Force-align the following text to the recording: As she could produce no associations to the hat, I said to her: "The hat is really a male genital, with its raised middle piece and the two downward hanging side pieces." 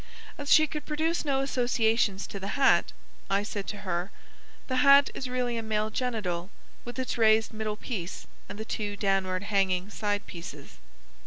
As 0.35 0.51
she 0.51 0.65
could 0.65 0.87
produce 0.87 1.23
no 1.23 1.41
associations 1.41 2.25
to 2.25 2.39
the 2.39 2.57
hat, 2.57 2.91
I 3.29 3.43
said 3.43 3.67
to 3.67 3.77
her: 3.85 4.09
"The 4.67 4.77
hat 4.77 5.11
is 5.13 5.29
really 5.29 5.57
a 5.57 5.61
male 5.61 5.91
genital, 5.91 6.49
with 6.83 6.97
its 6.97 7.19
raised 7.19 7.53
middle 7.53 7.75
piece 7.77 8.25
and 8.49 8.57
the 8.57 8.65
two 8.65 8.97
downward 8.97 9.43
hanging 9.43 9.91
side 9.91 10.25
pieces." 10.25 10.79